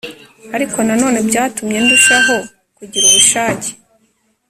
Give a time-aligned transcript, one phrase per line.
[0.55, 2.35] Ariko nanone byatumye ndushaho
[2.77, 3.71] kugira ubushake